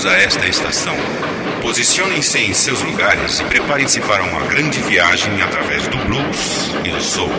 [0.00, 0.94] Bem-vindos a esta estação.
[1.60, 7.02] Posicionem-se em seus lugares e preparem-se para uma grande viagem através do blues e do
[7.02, 7.30] soul.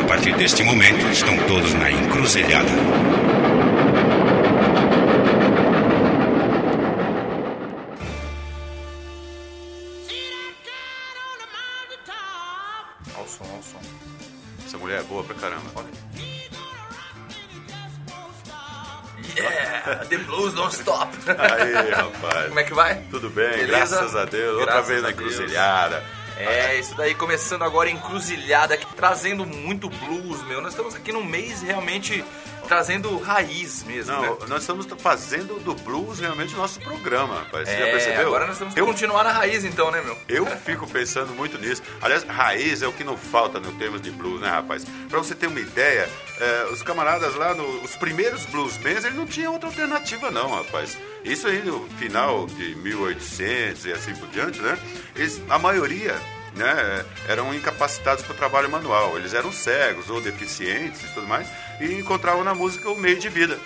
[0.00, 3.21] A partir deste momento, estão todos na encruzilhada.
[22.62, 23.02] É que vai?
[23.10, 23.96] Tudo bem, Beleza?
[23.96, 24.58] graças a Deus.
[24.58, 26.02] Outra Graças vez na encruzilhada.
[26.36, 30.60] É, isso daí começando agora encruzilhada, trazendo muito blues, meu.
[30.60, 32.24] Nós estamos aqui num mês realmente
[32.66, 34.46] trazendo raiz mesmo, Não, né?
[34.48, 37.68] nós estamos fazendo do blues realmente o nosso programa, rapaz.
[37.68, 38.26] Você já É, percebeu?
[38.28, 40.16] agora nós temos que eu, continuar na raiz então, né, meu?
[40.28, 41.82] eu fico pensando muito nisso.
[42.00, 44.84] Aliás, raiz é o que não falta no termos de blues, né, rapaz?
[45.08, 46.08] Pra você ter uma ideia,
[46.40, 50.96] é, os camaradas lá, no- os primeiros bluesmen, eles não tinham outra alternativa não, rapaz.
[51.24, 54.78] Isso aí no final de 1800 e assim por diante, né?
[55.14, 56.14] Eles, a maioria
[56.54, 59.16] né, eram incapacitados para o trabalho manual.
[59.16, 61.46] Eles eram cegos ou deficientes e tudo mais
[61.84, 63.58] e encontravam na música o meio de vida.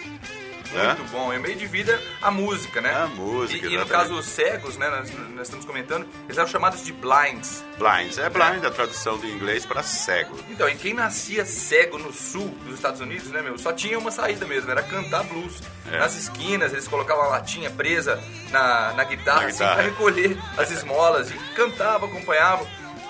[0.73, 0.95] né?
[0.99, 1.33] Muito bom.
[1.33, 2.95] É meio de vida a música, né?
[2.95, 4.89] A música, E, e no caso, os cegos, né?
[4.91, 7.65] Nós, nós estamos comentando, eles eram chamados de blinds.
[7.79, 8.19] Blinds.
[8.19, 10.37] É blind a tradução do inglês para cego.
[10.51, 13.57] Então, e quem nascia cego no sul dos Estados Unidos, né, meu?
[13.59, 15.63] Só tinha uma saída mesmo, era cantar blues.
[15.91, 15.99] É.
[15.99, 19.75] Nas esquinas, eles colocavam a latinha presa na, na guitarra, Na assim, guitarra.
[19.77, 21.31] pra recolher as esmolas.
[21.31, 22.67] E cantava, acompanhava,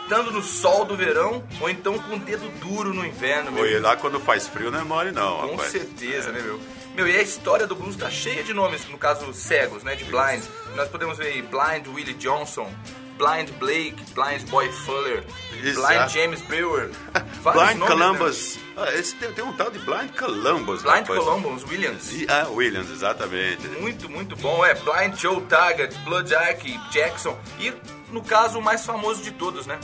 [0.06, 3.64] estando no sol do verão, ou então com o dedo duro no inverno, meu.
[3.64, 5.72] Oi, lá quando faz frio não é mole não, Com rapaz.
[5.72, 6.60] certeza, né, meu?
[6.94, 10.04] Meu, e a história do blues tá cheia de nomes, no caso cegos, né, de
[10.04, 10.42] blind.
[10.76, 12.70] Nós podemos ver aí Blind Willie Johnson,
[13.18, 15.24] Blind Blake, Blind Boy Fuller,
[15.62, 15.86] Exato.
[15.86, 16.90] Blind James Brewer.
[17.42, 17.86] vários Blind nomes, né?
[18.06, 18.58] Columbus.
[18.78, 21.18] Ah, esse tem, tem um tal de Blind Columbus, Blind rapaz.
[21.18, 22.12] Columbus Williams.
[22.12, 23.66] E- ah, Williams, exatamente.
[23.80, 24.64] Muito, muito bom.
[24.64, 27.38] É Blind Joe Taggart, Blood Ark, Jackson.
[27.58, 27.72] E,
[28.10, 29.78] no caso, o mais famoso de todos, né?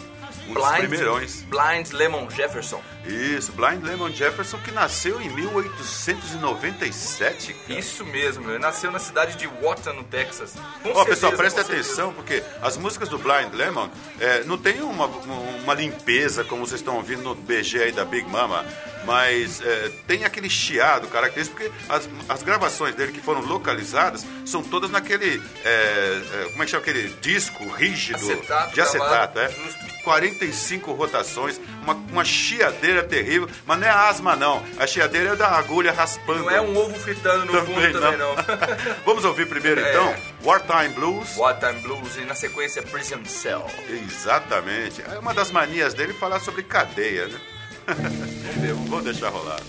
[0.48, 1.42] Um dos primeirões.
[1.42, 2.80] Blind Lemon Jefferson.
[3.04, 7.52] Isso, Blind Lemon Jefferson que nasceu em 1897.
[7.52, 7.78] cara.
[7.78, 10.54] Isso mesmo, ele nasceu na cidade de Watson, no Texas.
[10.84, 11.88] Ó, pessoal, certeza, presta certeza.
[11.88, 13.88] atenção, porque as músicas do Blind Lemon
[14.20, 18.28] é, não tem uma, uma limpeza como vocês estão ouvindo no BG aí da Big
[18.28, 18.64] Mama,
[19.04, 24.62] mas é, tem aquele chiado característico, porque as, as gravações dele que foram localizadas são
[24.62, 29.48] todas naquele, é, é, como é que chama aquele disco rígido Acetato de acetato, é?
[29.50, 29.92] justo.
[30.02, 35.48] 45 rotações, uma, uma chiadeira terrível, mas não é asma não, a chiadeira é da
[35.48, 36.40] agulha raspando.
[36.40, 38.34] Não é um ovo fritando no fundo também, não.
[39.06, 39.90] Vamos ouvir primeiro É.
[39.90, 40.14] então,
[40.44, 41.36] Wartime Blues.
[41.36, 43.64] Wartime Blues e na sequência Prison Cell.
[43.88, 45.02] Exatamente.
[45.02, 47.40] É uma das manias dele falar sobre cadeia, né?
[47.86, 49.60] Vamos deixar rolar.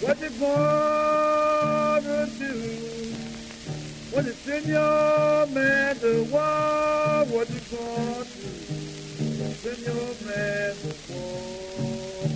[0.00, 2.52] What you gonna do
[4.12, 7.24] when you send your man to war?
[7.26, 8.48] What you gonna do?
[9.62, 12.28] Send your man to war.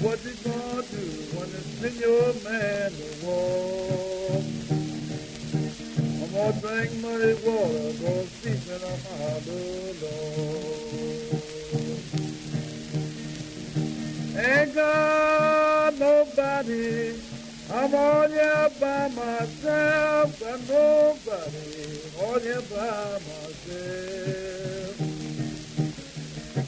[0.00, 1.04] What you gonna do
[1.36, 4.42] when send your man to war?
[6.22, 11.41] I'm gonna drink muddy water, go sleeping on my little Lord.
[14.44, 17.14] Ain't got nobody.
[17.72, 20.40] I'm on here by myself.
[20.40, 24.98] Got nobody on here by myself.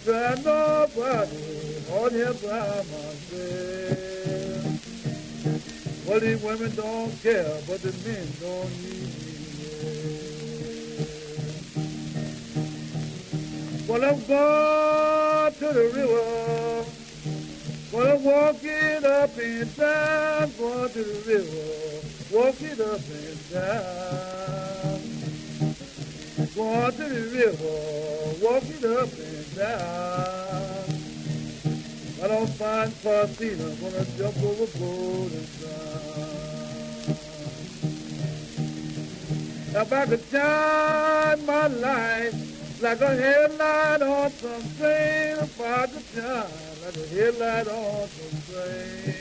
[0.07, 4.15] Got nobody on here by myself.
[6.07, 9.65] Well, these women don't care, but the men don't need me.
[13.89, 16.94] Well, I'm going to the river.
[17.95, 22.03] Well, I'm walking up and down, going to the river,
[22.33, 24.99] walking up and down.
[26.57, 27.79] Going to the river,
[28.43, 30.85] walking up and down.
[32.21, 36.35] I don't find Faustina, I'm gonna jump overboard and drown.
[39.73, 42.33] Now if I could shine my light
[42.81, 48.43] like a headlight on some train, if I could shine at the hill that autumn
[48.51, 49.15] train,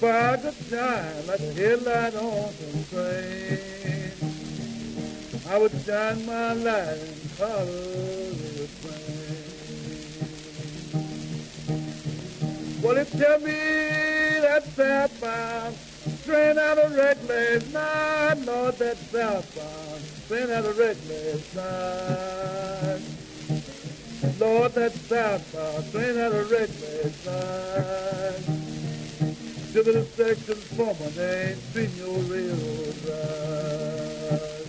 [0.00, 3.70] By the time at the hill that autumn train.
[5.48, 9.50] I would shine my light in color flame.
[12.82, 13.52] Well, it tell me
[14.42, 15.76] that southbound
[16.24, 23.19] train out of Redlands, nine, Lord, that southbound train out of Redlands, nine.
[24.40, 28.40] Lord, that southbound uh, train out of wreck last night.
[29.70, 34.64] Sugar the sections for my name, spin your railroad ride.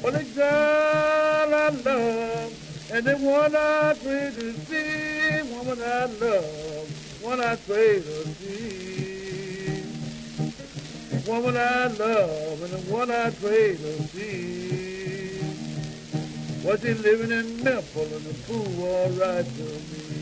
[0.00, 2.52] For the girl I love,
[2.90, 6.88] and the one I pray to see, woman I love,
[7.22, 9.84] one I pray to see.
[11.30, 14.93] Woman I love, and the one I pray to see.
[16.64, 19.62] Was he living in Memphis and the fool all right to
[19.92, 20.14] me?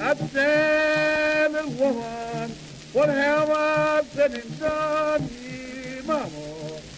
[0.00, 2.50] Outstanding woman,
[2.92, 5.28] what have I said and done?
[5.42, 6.28] Yeah, mama,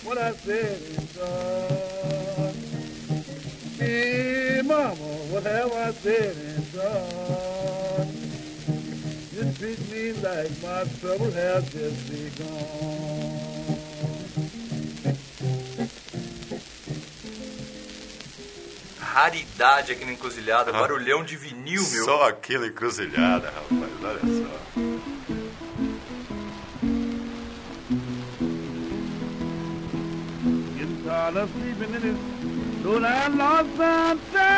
[0.04, 2.54] what I said and done.
[3.78, 4.94] Yeah, mama,
[5.32, 8.08] what have I said and done?
[9.32, 13.57] You treat me like my trouble has just begun.
[19.18, 22.04] Raridade aqui na encruzilhada, barulhão de vinil, meu.
[22.04, 23.90] Só aquilo encruzilhada, rapaz.
[24.00, 24.46] Olha só.
[30.76, 32.16] Getting tired of sleeping in this
[32.84, 34.54] Lord, I lost some time.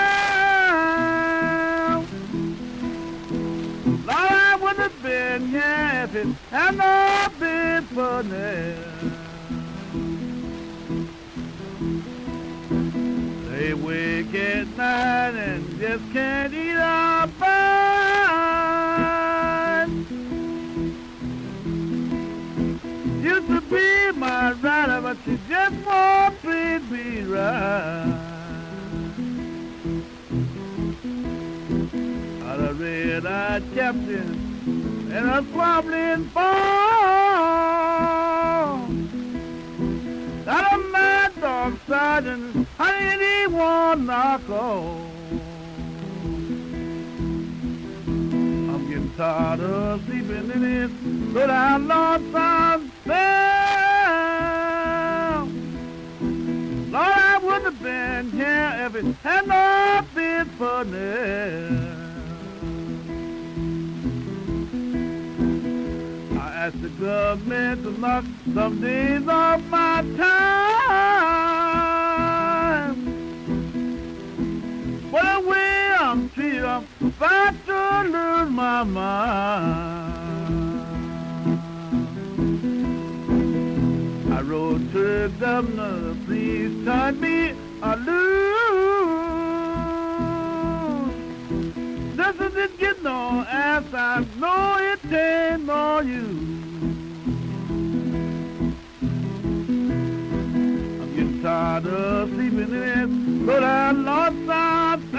[3.87, 8.77] Lord, I would have been here if it had not been for them.
[13.49, 17.51] They wake at mad and just can't eat a bite.
[23.23, 28.17] Used to be my rider, but she just won't treat me right.
[32.41, 36.51] Got a red-eyed captain and a squabbling ball.
[40.45, 42.60] Got a mad dog sergeant,
[43.61, 44.97] won't knock off.
[48.71, 50.91] I'm getting tired of sleeping in it,
[51.35, 53.41] but I lost some spell.
[56.91, 61.99] Lord, I would have been here if it had not been for Nell.
[66.41, 68.25] I asked the government to knock
[68.55, 71.90] some days off my time.
[75.11, 79.91] The way I'm treated, I'm about to lose my mind.
[84.33, 87.51] I wrote to the governor, please turn me
[87.83, 88.21] a loose.
[92.17, 96.39] This isn't get no ass, I know it ain't no use.
[101.01, 105.11] I'm getting tired of sleeping in it, but I lost myself.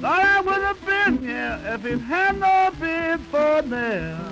[0.00, 4.26] Thought I would have been here if it had not been for them.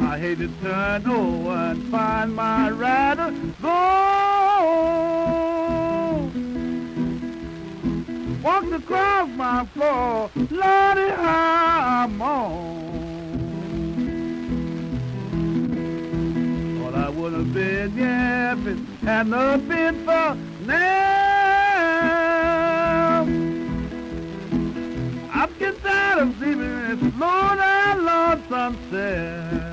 [0.00, 4.04] I hate to turn over and find my rider gone.
[8.42, 12.83] Walked across my floor, Lordy, how I'm on.
[17.24, 20.82] Would have been, yeah, if it had not been for now.
[25.32, 29.64] I'm getting tired of sleeping in this Lord, I lost sunset.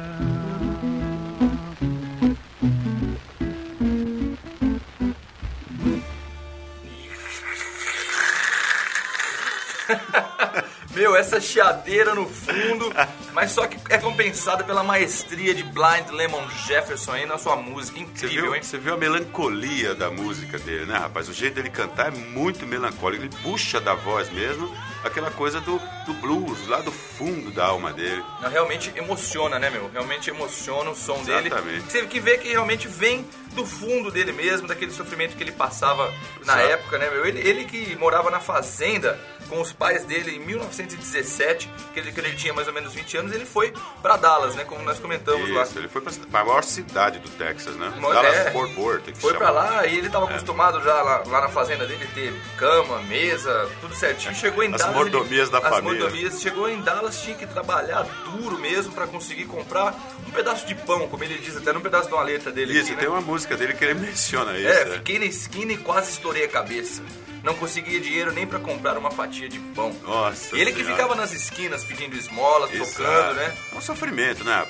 [10.95, 12.93] Meu, essa chiadeira no fundo,
[13.41, 17.99] mas só que é compensada pela maestria de Blind Lemon Jefferson aí na sua música.
[17.99, 18.61] Incrível, viu, hein?
[18.61, 21.27] você viu a melancolia da música dele, né, rapaz?
[21.27, 23.23] O jeito dele cantar é muito melancólico.
[23.23, 24.71] Ele puxa da voz mesmo
[25.03, 28.23] aquela coisa do, do blues, lá do fundo da alma dele.
[28.43, 29.89] Não, Realmente emociona, né, meu?
[29.91, 31.47] Realmente emociona o som dele.
[31.47, 31.91] Exatamente.
[31.91, 35.51] Você tem que ver que realmente vem do fundo dele mesmo, daquele sofrimento que ele
[35.51, 36.11] passava
[36.45, 36.73] na Exato.
[36.73, 37.25] época, né, meu?
[37.25, 42.19] Ele, ele que morava na fazenda com os pais dele em 1917, que ele, que
[42.19, 44.63] ele tinha mais ou menos 20 anos, ele foi pra Dallas, né?
[44.63, 45.63] Como nós comentamos lá.
[45.63, 46.11] Isso, ele foi pra,
[46.43, 47.91] maior cidade do Texas, né?
[47.99, 48.51] Mo- Dallas é.
[48.51, 49.03] Fort Worth.
[49.05, 52.33] que Foi pra lá e ele tava acostumado já lá, lá na fazenda dele ter
[52.57, 54.33] cama, mesa, tudo certinho.
[54.35, 54.95] Chegou em As Dallas.
[54.95, 55.99] Mordomias da as família.
[56.01, 56.41] mordomias.
[56.41, 59.93] Chegou em Dallas, tinha que trabalhar duro mesmo pra conseguir comprar
[60.27, 62.73] um pedaço de pão, como ele diz até num pedaço de uma letra dele.
[62.73, 63.13] Isso, aqui, tem né?
[63.15, 64.67] uma música dele que ele menciona isso.
[64.67, 64.95] É, né?
[64.97, 67.01] fiquei na esquina e quase estourei a cabeça.
[67.43, 69.91] Não conseguia dinheiro nem pra comprar uma fatia de pão.
[70.03, 70.93] Nossa E ele que Senhora.
[70.95, 72.91] ficava nas esquinas pedindo esmolas, Exato.
[72.91, 73.51] tocando, né?
[73.73, 74.63] É um sofrimento, né?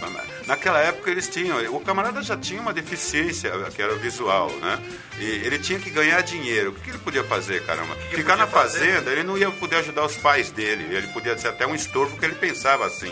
[0.47, 1.57] Naquela época eles tinham.
[1.75, 4.79] O camarada já tinha uma deficiência, que era visual, né?
[5.19, 6.69] E ele tinha que ganhar dinheiro.
[6.71, 7.93] O que, que ele podia fazer, caramba?
[8.09, 8.79] que Ficar podia na fazer?
[8.79, 10.95] fazenda, ele não ia poder ajudar os pais dele.
[10.95, 13.11] Ele podia ser até um estorvo que ele pensava assim.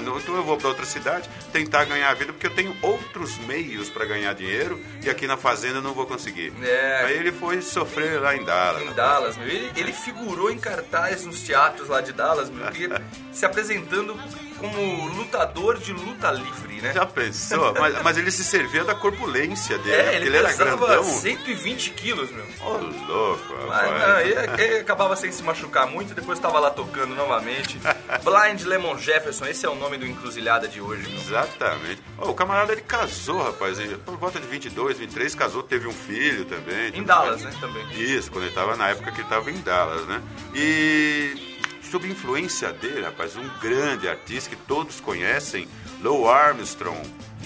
[0.00, 3.38] Não, Então eu vou para outra cidade tentar ganhar a vida porque eu tenho outros
[3.38, 6.52] meios para ganhar dinheiro e aqui na fazenda eu não vou conseguir.
[6.62, 7.04] É.
[7.06, 8.82] Aí ele foi sofrer lá em Dallas.
[8.82, 9.46] Em Dallas, meu.
[9.46, 12.64] Ele, ele figurou em cartaz nos teatros lá de Dallas, meu,
[13.32, 14.18] se apresentando
[14.58, 16.92] como lutador de luta livre, né?
[16.92, 17.74] Já pensou?
[17.78, 21.04] mas, mas ele se servia da corpulência dele, É, ele, ele era grandão.
[21.04, 22.44] 120 quilos, meu.
[22.62, 27.14] Ô, louco, Mas, não, ele, ele acabava sem se machucar muito depois estava lá tocando
[27.14, 27.78] novamente.
[28.22, 31.20] Blind Lemon Jefferson, esse é o nome do encruzilhada de hoje, meu.
[31.20, 32.00] Exatamente.
[32.18, 33.78] Ó, o camarada ele casou, rapaz.
[33.78, 36.94] Ele, por volta de 22, 23, casou, teve um filho também.
[36.94, 37.54] Em Dallas, mais.
[37.54, 37.86] né, também.
[37.92, 40.22] Isso, quando ele tava na época que ele tava em Dallas, né?
[40.54, 41.58] E
[41.90, 45.68] sob influência dele, rapaz, um grande artista que todos conhecem,
[46.00, 47.00] Lou Armstrong,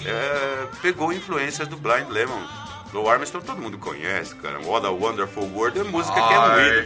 [0.05, 2.43] é, pegou influências do Blind Lemon.
[2.91, 4.59] Lou Armstrong todo mundo conhece, cara.
[4.61, 6.85] What a Wonderful World é música que é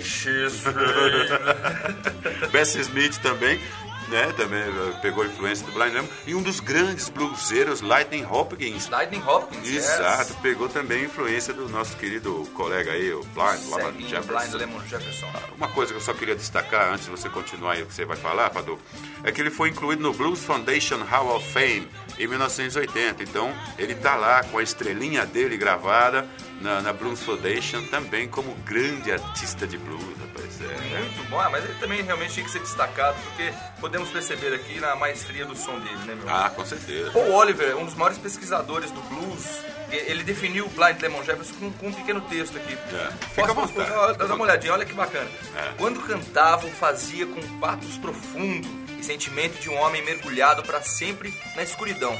[2.43, 3.61] no Bessie Smith também,
[4.09, 4.33] né?
[4.35, 6.07] Também eh, pegou influência do Blind Lemon.
[6.25, 8.89] E um dos grandes bluseiros, Lightning Hopkins.
[8.89, 14.39] Lightning Hopkins, Exato, pegou também influência do nosso querido colega aí, o Blind Lemon Jefferson.
[14.39, 15.27] Blind Lemon Jefferson.
[15.57, 18.05] Uma coisa que eu só queria destacar antes de você continuar aí o que você
[18.05, 18.79] vai falar, Padu,
[19.23, 23.23] é que ele foi incluído no Blues Foundation Hall of Fame em 1980.
[23.23, 26.27] Então, ele tá lá com a estrelinha dele gravada
[26.61, 30.03] na, na Blues Foundation também como grande artista de blues,
[30.43, 30.61] rapaz.
[30.93, 34.53] É, Muito bom, ah, mas ele também realmente tinha que ser destacado, porque podemos perceber
[34.53, 36.29] aqui na maestria do som dele, né, meu?
[36.29, 37.11] Ah, com certeza.
[37.11, 39.45] Paul Oliver, um dos maiores pesquisadores do blues,
[39.91, 42.73] e- ele definiu o Blind Lemon Jefferson com, com um pequeno texto aqui.
[42.73, 45.29] É, fica à vontade, Olha, Dá uma olhadinha, olha que bacana.
[45.55, 45.73] É.
[45.77, 48.67] Quando cantavam, fazia com patos profundo
[48.99, 52.17] e sentimento de um homem mergulhado para sempre na escuridão.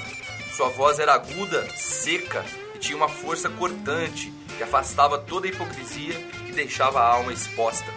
[0.56, 6.14] Sua voz era aguda, seca e tinha uma força cortante que afastava toda a hipocrisia
[6.48, 7.92] e deixava a alma exposta.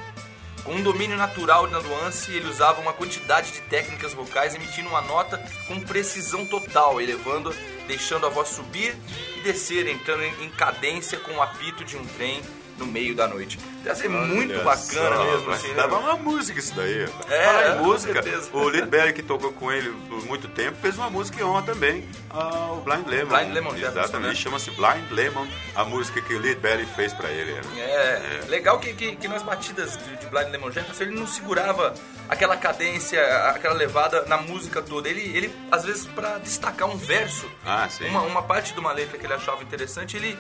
[0.67, 5.01] Com um domínio natural na nuance, ele usava uma quantidade de técnicas vocais, emitindo uma
[5.01, 7.55] nota com precisão total, elevando,
[7.87, 8.97] deixando a voz subir
[9.37, 12.43] e descer, entrando em cadência com o apito de um trem
[12.78, 13.59] no meio da noite.
[13.83, 15.75] Deve ser muito Olha bacana só, mesmo, assim, né?
[15.75, 17.04] Dava uma música isso daí.
[17.28, 20.97] É, Falar é, música, o Lid Berry que tocou com ele por muito tempo fez
[20.97, 23.28] uma música em honra também ao Blind Lemon.
[23.37, 24.35] Blind Lemon Jefferson, Exatamente, né?
[24.35, 27.52] chama-se Blind Lemon, a música que o Lid Berry fez pra ele.
[27.52, 27.61] né?
[27.78, 31.95] É, legal que, que, que nas batidas de, de Blind Lemon Jefferson ele não segurava
[32.28, 35.09] aquela cadência, aquela levada na música toda.
[35.09, 38.06] Ele, ele às vezes, pra destacar um verso, Ah, sim.
[38.09, 40.37] uma, uma parte de uma letra que ele achava interessante, ele,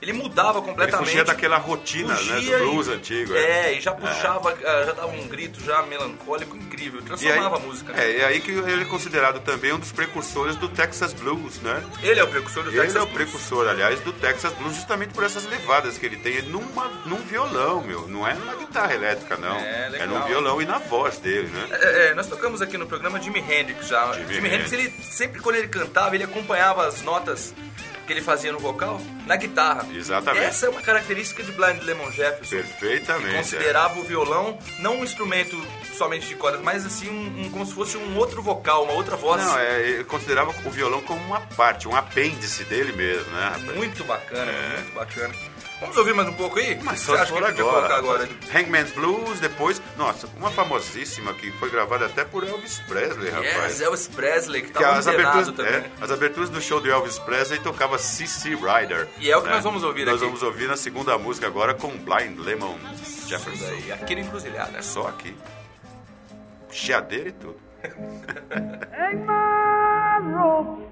[0.00, 1.06] ele mudava Ele completamente.
[1.06, 3.34] fugia daquela rotina né, Fugia do blues e- antigo.
[3.34, 7.56] É, e já puxava, ah, já dava um grito já melancólico incrível, E aí, transformava
[7.56, 7.92] a música.
[7.92, 8.04] né?
[8.10, 11.82] é, e aí que ele é considerado também um dos precursores do Texas Blues, né?
[12.02, 13.14] Ele é o precursor do Ele Texas é o Blues.
[13.16, 17.16] precursor, aliás, do Texas Blues justamente por essas levadas que ele tem é numa, num
[17.18, 18.08] violão, meu.
[18.08, 19.56] Não é numa guitarra elétrica, não.
[19.56, 20.08] É, legal.
[20.08, 21.68] num violão e na voz dele, né?
[21.70, 24.12] É, é, nós tocamos aqui no programa Jimi Hendrix já.
[24.12, 27.54] Jimi Jimi, Hendrix, ele sempre quando ele cantava, ele acompanhava as notas
[28.10, 29.86] que ele fazia no vocal na guitarra.
[29.94, 30.44] Exatamente.
[30.44, 32.56] Essa é uma característica de Blind Lemon Jefferson.
[32.56, 33.28] Perfeitamente.
[33.30, 35.56] Que considerava o violão não um instrumento
[35.96, 39.14] somente de cordas, mas assim um, um- como se fosse um outro vocal, uma outra
[39.16, 39.40] voz.
[39.44, 43.76] Não, é, ele considerava o violão como uma parte, um apêndice dele mesmo, né, rapaz?
[43.76, 45.34] Muito bacana, muito bacana.
[45.80, 46.78] Vamos ouvir mais um pouco aí?
[46.82, 47.54] Mas que só acha que agora.
[47.54, 48.28] colocar agora?
[48.54, 53.72] Hangman's Blues, depois, nossa, uma famosíssima que foi gravada até por Elvis Presley, rapaz.
[53.72, 55.90] Yes, Elvis Presley, que Que tava as liberado aberturas, também.
[55.90, 58.50] é, as aberturas do show do Elvis Presley tocava C.C.
[58.50, 59.08] Rider.
[59.18, 60.24] E é o que nós vamos ouvir Nós aqui.
[60.26, 62.76] vamos ouvir na segunda música agora com Blind Lemon
[63.26, 63.64] Jefferson.
[63.64, 64.76] Daí, aqui no Encruzilhada.
[64.78, 65.34] É só aqui.
[66.70, 67.56] Chiadeira e tudo.
[68.52, 70.82] Hang my rope,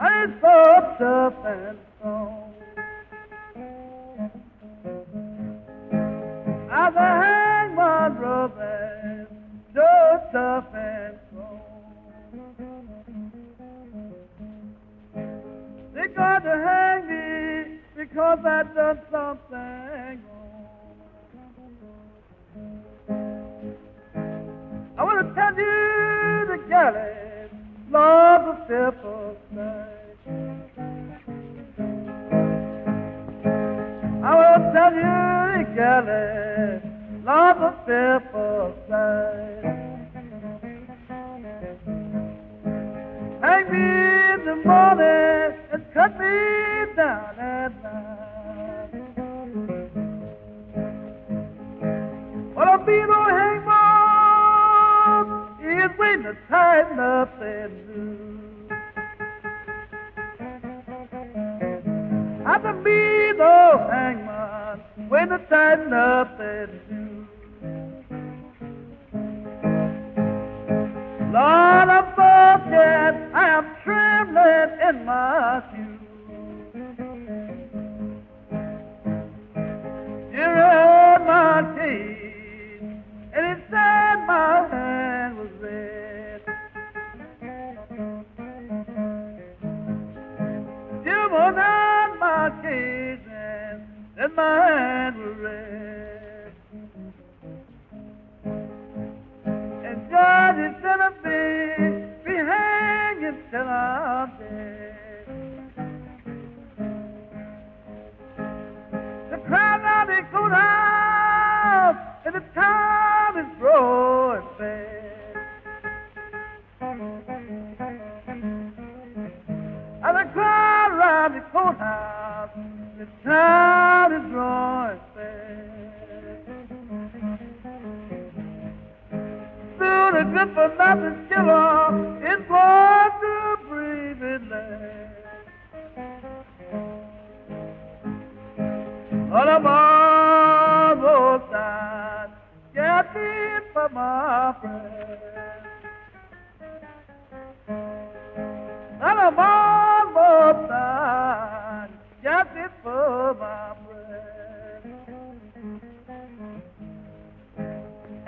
[0.00, 2.53] it's so tough and.
[6.84, 8.08] I say hang my
[8.60, 9.26] and
[9.72, 11.60] so tough and strong.
[15.94, 20.66] They got to hang me because I done something wrong.
[24.98, 27.50] I want to tell you the galleys,
[27.90, 30.20] Lord, the simple sight.
[34.22, 35.33] I to tell you
[35.74, 36.80] jelly,
[37.24, 39.64] love a fearful sight.
[43.42, 43.84] Hang me
[44.34, 46.36] in the morning and cut me
[46.94, 48.92] down at night.
[52.54, 55.26] What a beat on hangman
[55.60, 58.14] is when the time nothing new.
[62.46, 64.23] I can be no hangman
[65.14, 66.33] when the sun up.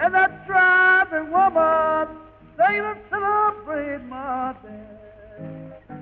[0.06, 2.06] and that driving woman,
[2.56, 5.96] they would celebrate my death.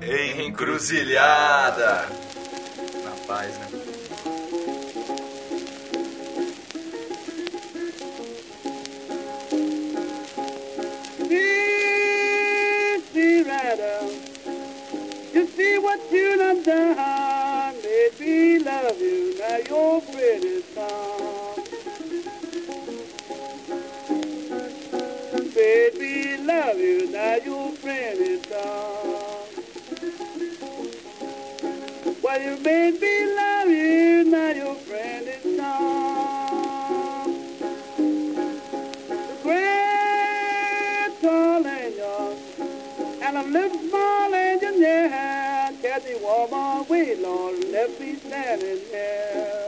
[0.00, 2.08] Encruzilhada!
[3.04, 3.75] Na paz, né?
[32.66, 37.32] baby love you, not your friend is gone.
[39.06, 42.36] The great tall angel,
[43.22, 45.70] and I'm little small angel, yeah.
[45.80, 49.66] Catch me warm Lord, way long, left me standing there.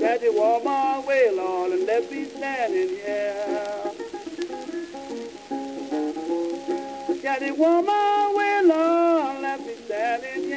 [0.00, 0.30] Catch me
[0.64, 3.78] my way Lord, and left me standing here.
[7.28, 7.50] Daddy
[7.86, 8.27] my
[8.68, 10.56] Lord, let me telling you.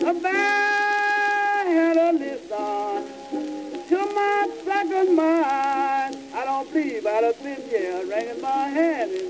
[0.00, 3.04] If I had a listen
[3.88, 9.21] to my blackened mind, I don't believe I'd have been here, wringing my head.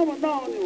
[0.00, 0.59] 这么闹呢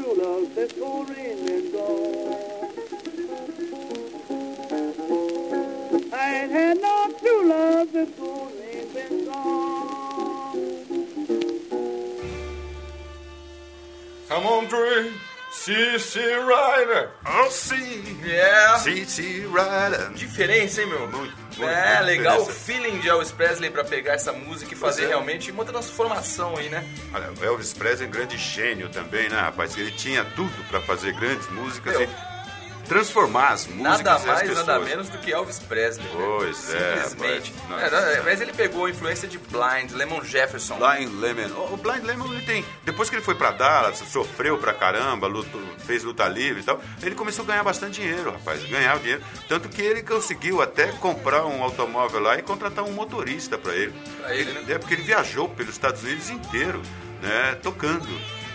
[0.00, 2.34] true love since Corrine been gone.
[6.12, 10.56] I ain't had no true love since Corrine been gone.
[14.28, 15.10] Come on, Dre.
[15.52, 16.20] C.C.
[16.20, 17.10] Rider.
[17.26, 18.20] Oh, sim.
[18.24, 18.76] Yeah.
[18.78, 19.44] C.C.
[19.46, 20.12] Rider.
[20.14, 21.08] Diferença, hein, meu?
[21.08, 21.34] Muito,
[21.68, 25.08] É, muito legal o feeling de Elvis Presley pra pegar essa música e fazer é.
[25.08, 26.84] realmente uma transformação aí, né?
[27.12, 29.76] Olha, o Elvis Presley é um grande gênio também, né, rapaz?
[29.76, 32.29] Ele tinha tudo pra fazer grandes músicas Meu, e
[32.90, 34.66] transformar as músicas Nada mais, pessoas.
[34.66, 36.04] nada menos do que Elvis Presley.
[36.08, 36.12] né?
[36.12, 37.54] Pois é, Simplesmente.
[37.68, 37.92] rapaz.
[37.92, 40.76] É, mas ele pegou a influência de Blind, Lemon Jefferson.
[40.76, 41.54] Blind Lemon.
[41.72, 42.64] O Blind Lemon, ele tem.
[42.84, 46.80] Depois que ele foi pra Dallas, sofreu pra caramba, lutou- fez luta livre e tal,
[47.00, 48.60] ele começou a ganhar bastante dinheiro, rapaz.
[48.64, 49.22] Ganhava dinheiro.
[49.48, 53.94] Tanto que ele conseguiu até comprar um automóvel lá e contratar um motorista pra ele.
[54.20, 54.64] Pra ele, né?
[54.68, 56.82] É porque ele viajou pelos Estados Unidos inteiro,
[57.22, 57.56] né?
[57.62, 58.08] Tocando.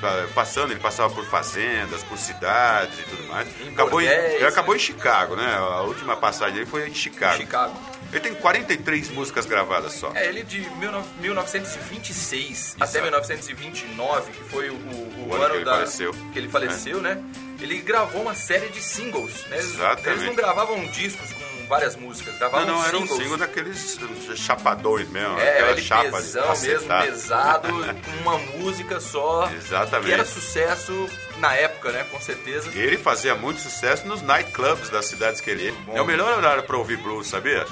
[0.05, 3.47] Pa- Passando, ele passava por fazendas, por cidades e tudo mais.
[3.61, 4.79] Em Acabou em, ele acabou né?
[4.79, 5.55] em Chicago, né?
[5.55, 7.37] A última passagem dele foi em Chicago.
[7.37, 7.75] Chicago.
[8.11, 10.11] Ele tem 43 músicas gravadas só.
[10.15, 13.03] É, ele de 19- 1926 até Exato.
[13.03, 16.13] 1929, que foi o, o- o O ano que ele da, faleceu.
[16.31, 17.21] que ele faleceu, né?
[17.59, 19.57] Ele gravou uma série de singles, né?
[19.57, 20.09] Eles, Exatamente.
[20.09, 23.99] eles não gravavam discos com várias músicas, Não, gravavam não, era um single daqueles
[24.35, 25.37] chapadões mesmo.
[25.39, 29.49] É, aquela chapa pesão mesmo, pesado, com uma música só.
[29.51, 30.07] Exatamente.
[30.07, 32.05] Que era sucesso na época, né?
[32.11, 32.69] Com certeza.
[32.73, 35.73] Ele fazia muito sucesso nos nightclubs das cidades que ele ia.
[35.93, 37.65] É o melhor horário pra ouvir blues, sabia?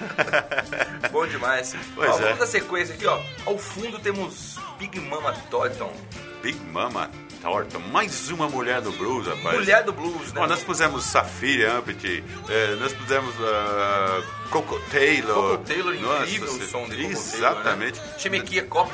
[1.10, 1.74] Bom demais.
[1.94, 2.22] Pois ó, é.
[2.22, 3.20] Vamos dar sequência aqui, ó.
[3.46, 5.92] Ao fundo temos Big Mama Thornton.
[6.42, 7.10] Big Mama
[7.42, 9.56] Thornton, mais uma mulher do blues, rapaz.
[9.58, 10.40] Mulher do blues, né?
[10.42, 15.34] Ó, nós pusemos Safira Ampty, eh, nós pusemos ah, Coco Taylor.
[15.52, 17.98] Coco Taylor, Nossa, incrível o você- som de Coco Exatamente.
[17.98, 18.10] Taylor,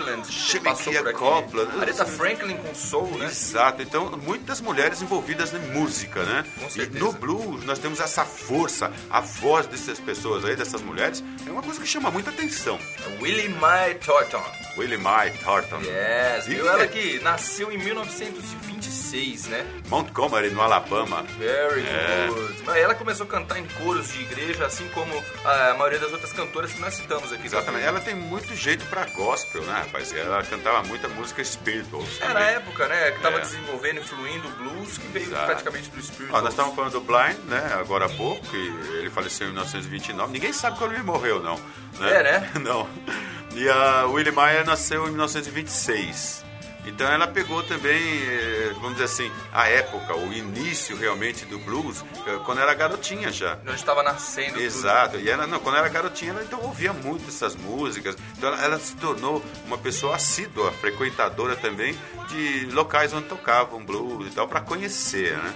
[0.07, 0.23] né?
[0.63, 1.19] Passou por aqui.
[1.19, 1.81] Copeland.
[1.81, 3.27] Aretha Franklin com soul, né?
[3.27, 6.45] Exato, então muitas mulheres envolvidas em música, né?
[6.61, 7.05] Com E certeza.
[7.05, 11.63] no blues nós temos essa força, a voz dessas pessoas aí, dessas mulheres, é uma
[11.63, 12.79] coisa que chama muita atenção.
[13.21, 14.43] Willie Mae Thornton.
[14.77, 15.83] Willie Mae Thornton.
[15.83, 16.69] Yes, E viu?
[16.69, 17.79] Ela é que nasceu em
[19.16, 19.66] 1926, né?
[19.88, 21.22] Montgomery, no Alabama.
[21.38, 22.26] Very É.
[22.29, 22.79] good.
[22.79, 25.12] Ela começou a cantar em coros de igreja, assim como
[25.44, 27.46] a maioria das outras cantoras que nós citamos aqui.
[27.46, 27.85] Exatamente.
[27.85, 30.12] Ela tem muito jeito pra gospel, né, rapaz?
[30.14, 32.05] Ela cantava muita música spiritual.
[32.20, 33.12] Era a época, né?
[33.12, 33.40] Que tava É.
[33.40, 35.46] desenvolvendo, influindo o blues, que veio Exato.
[35.46, 36.33] praticamente do Spirit.
[36.33, 38.57] Ó, nós estávamos falando do Blind, né, agora há pouco, que
[38.98, 40.33] ele faleceu em 1929.
[40.33, 41.59] Ninguém sabe quando ele morreu, não.
[42.00, 42.50] É, né?
[42.61, 42.87] Não.
[43.55, 46.44] E a Willie Mayer nasceu em 1926.
[46.87, 52.05] Então ela pegou também, eh, vamos dizer assim, a época, o início realmente do blues,
[52.27, 53.59] eh, quando era garotinha já.
[53.66, 54.53] Onde estava nascendo.
[54.53, 54.62] tudo.
[54.62, 58.16] Exato, e ela, não, quando ela era garotinha, ela então ouvia muito essas músicas.
[58.38, 64.29] Então ela, ela se tornou uma pessoa assídua, frequentadora também de locais onde tocavam blues
[64.29, 65.55] e tal, para conhecer, né?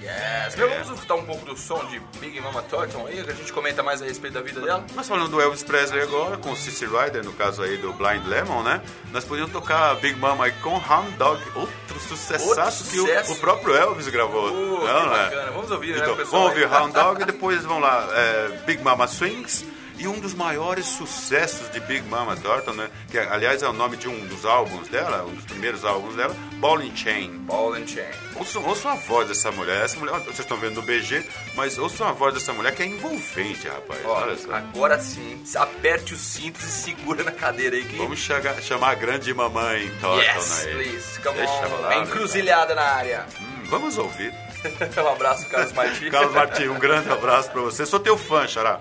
[0.00, 0.54] Yes.
[0.56, 3.52] Meu, vamos escutar um pouco do som de Big Mama Thornton aí, que a gente
[3.52, 4.84] comenta mais a respeito da vida dela.
[4.94, 8.24] Nós falando do Elvis Presley agora, com o Cici Rider, no caso aí do Blind
[8.26, 8.80] Lemon, né?
[9.10, 13.32] Nós podíamos tocar Big Mama aí com Hound Dog, outro sucessaço que o, sucesso.
[13.32, 14.48] o próprio Elvis gravou.
[14.50, 14.54] Que
[14.86, 15.24] não, né?
[15.24, 15.50] bacana.
[15.50, 16.42] Vamos ouvir, né, Então, pessoal?
[16.42, 19.64] vamos ouvir Hound Dog e depois vão lá, é, Big Mama Swings.
[19.98, 22.88] E um dos maiores sucessos de Big Mama Thornton, né?
[23.10, 26.34] Que aliás é o nome de um dos álbuns dela, um dos primeiros álbuns dela,
[26.60, 27.30] Ball and Chain.
[27.40, 28.06] Ball and Chain.
[28.36, 29.84] Ouçam, ouçam a voz dessa mulher.
[29.84, 31.24] Essa mulher, vocês estão vendo no BG,
[31.56, 34.00] mas ouçam a voz dessa mulher que é envolvente, rapaz.
[34.04, 34.54] Ó, Olha só.
[34.54, 37.96] agora sim, aperte os cintos e segura na cadeira aí que...
[37.96, 40.74] Vamos chegar- chamar a grande mamãe Thornton Yes, aí.
[40.74, 41.68] please, come Deixa on.
[41.70, 43.26] rolar, Encruzilhada na área.
[43.40, 44.32] Hum, vamos ouvir.
[45.02, 46.10] um abraço, Carlos Martins.
[46.10, 47.86] Carlos Martins, um grande abraço pra você.
[47.86, 48.80] Sou teu fã, Xará.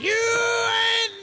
[0.00, 1.21] You ain't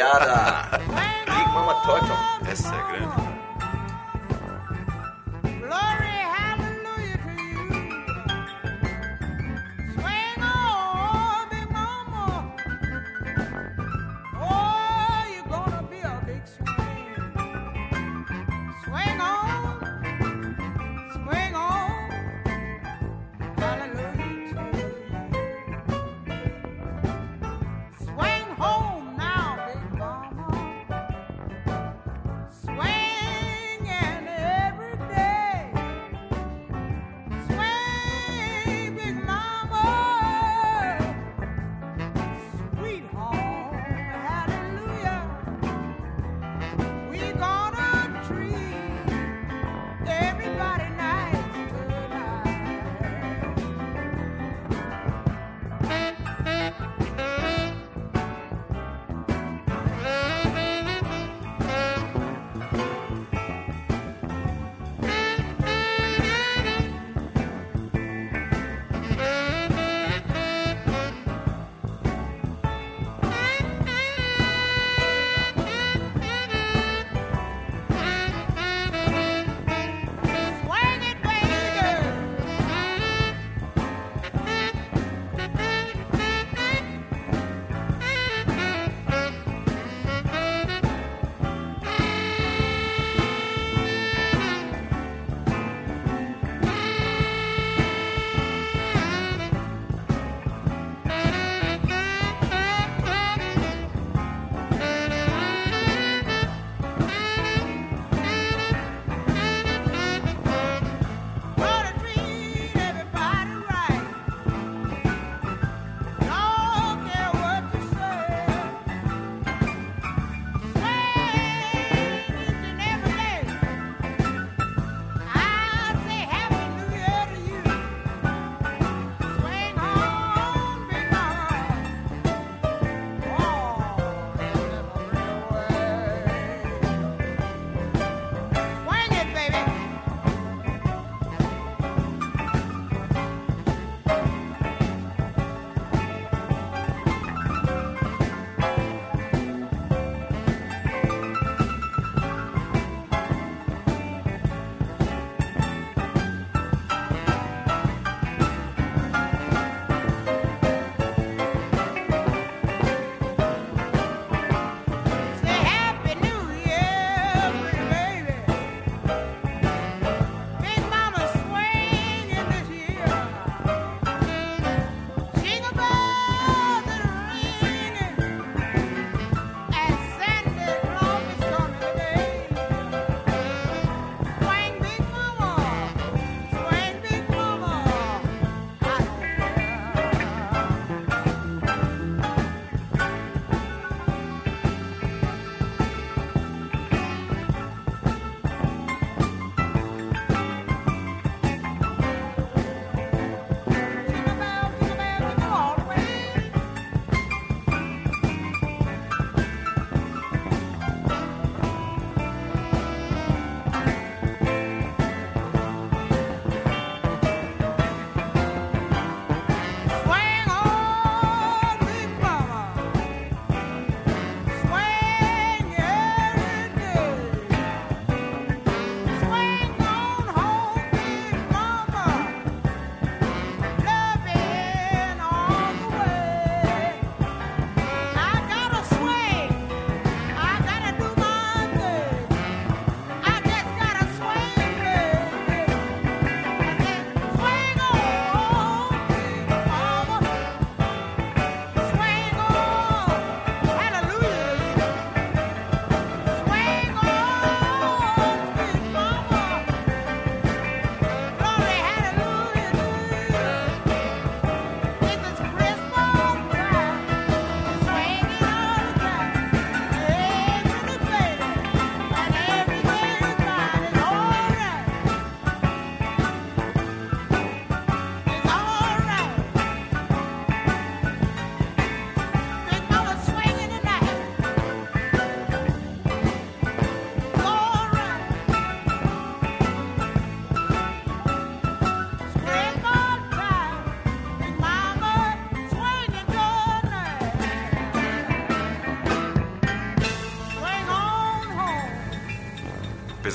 [0.00, 0.69] encruzilhada.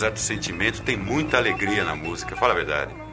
[0.09, 2.35] Do sentimento, tem muita alegria na música.
[2.35, 3.04] Fala a verdade.